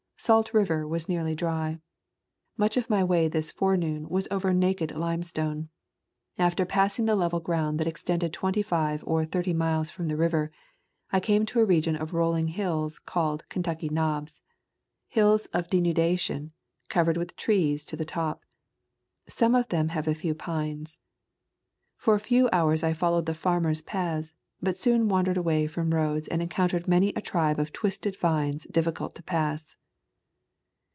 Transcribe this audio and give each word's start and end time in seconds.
Salt 0.17 0.53
River 0.53 0.87
was 0.87 1.09
nearly 1.09 1.33
dry. 1.33 1.79
Much 2.55 2.77
of 2.77 2.91
my 2.91 3.03
way 3.03 3.27
this 3.27 3.49
forenoon 3.49 4.07
was 4.07 4.27
over 4.29 4.53
naked 4.53 4.91
limestone. 4.95 5.67
After 6.37 6.63
passing 6.63 7.05
the 7.05 7.15
level 7.15 7.39
ground 7.39 7.79
that 7.79 7.87
extended 7.87 8.31
twenty 8.31 8.61
five 8.61 9.03
or 9.07 9.25
thirty 9.25 9.51
miles 9.51 9.89
from 9.89 10.09
the 10.09 10.15
river 10.15 10.51
I 11.09 11.19
came 11.21 11.43
to 11.47 11.59
a 11.59 11.65
region 11.65 11.95
of 11.95 12.13
roll 12.13 12.35
ing 12.35 12.49
hills 12.49 12.99
called 12.99 13.49
Kentucky 13.49 13.89
Knobs— 13.89 14.43
hills 15.17 15.47
of 15.53 15.69
de 15.69 15.81
nudation, 15.81 16.51
covered 16.87 17.17
with 17.17 17.35
trees 17.35 17.83
to 17.85 17.95
the 17.97 18.05
top. 18.05 18.43
Some 19.27 19.55
of 19.55 19.69
them 19.69 19.89
have 19.89 20.07
a 20.07 20.13
few 20.13 20.35
pines. 20.35 20.99
For 21.97 22.13
a 22.13 22.19
few 22.19 22.47
hours 22.53 22.83
I 22.83 22.93
followed 22.93 23.25
the 23.25 23.33
farmers' 23.33 23.81
paths, 23.81 24.35
but 24.61 24.77
soon 24.77 25.09
wan 25.09 25.25
dered 25.25 25.37
away 25.37 25.65
from 25.65 25.95
roads 25.95 26.27
and 26.27 26.43
encountered 26.43 26.87
many 26.87 27.09
a 27.15 27.21
tribe 27.21 27.57
of 27.57 27.73
twisted 27.73 28.15
vines 28.15 28.65
difficult 28.69 29.15
to 29.15 29.23
pass. 29.23 29.77